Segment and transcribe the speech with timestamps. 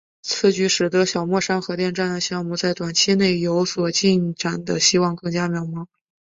[0.23, 5.85] 此举使得小墨山核电站项目在短期内有所进展的希望更加渺茫。